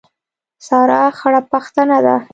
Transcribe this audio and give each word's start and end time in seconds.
سارا 0.67 1.01
خړه 1.17 1.41
پښتنه 1.51 1.97
ده. 2.05 2.15